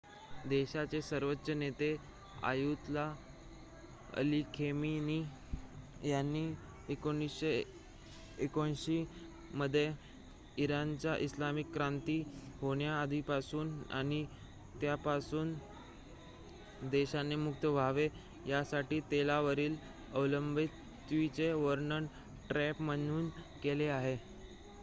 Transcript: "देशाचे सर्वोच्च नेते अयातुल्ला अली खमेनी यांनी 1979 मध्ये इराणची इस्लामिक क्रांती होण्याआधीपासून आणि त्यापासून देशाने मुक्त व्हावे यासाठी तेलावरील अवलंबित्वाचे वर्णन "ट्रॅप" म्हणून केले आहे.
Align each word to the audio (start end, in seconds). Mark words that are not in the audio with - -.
"देशाचे 0.49 1.01
सर्वोच्च 1.01 1.49
नेते 1.55 1.89
अयातुल्ला 2.43 3.03
अली 4.13 4.41
खमेनी 4.53 5.21
यांनी 6.03 6.53
1979 6.89 9.05
मध्ये 9.55 9.91
इराणची 10.57 11.23
इस्लामिक 11.25 11.71
क्रांती 11.73 12.21
होण्याआधीपासून 12.61 13.69
आणि 13.93 14.25
त्यापासून 14.81 15.53
देशाने 16.89 17.35
मुक्त 17.39 17.65
व्हावे 17.67 18.07
यासाठी 18.47 18.99
तेलावरील 19.11 19.75
अवलंबित्वाचे 20.13 21.51
वर्णन 21.55 22.05
"ट्रॅप" 22.49 22.81
म्हणून 22.81 23.29
केले 23.63 23.87
आहे. 23.89 24.17